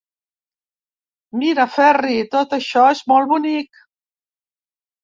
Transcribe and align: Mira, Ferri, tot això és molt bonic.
Mira, 1.41 1.67
Ferri, 1.75 2.17
tot 2.33 2.59
això 2.61 2.89
és 2.99 3.07
molt 3.15 3.33
bonic. 3.37 3.89